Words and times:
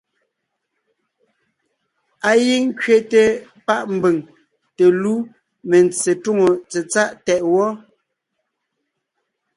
Á 2.29 2.31
gíŋ 2.45 2.63
ńkẅéte 2.71 3.21
páʼ 3.65 3.83
mbʉ̀ŋ 3.95 4.15
te 4.75 4.85
lú 5.01 5.13
mentse 5.69 6.11
túŋo 6.23 6.47
tsetsáʼ 6.69 7.11
tɛʼ 7.25 7.41
wɔ́. 7.53 7.69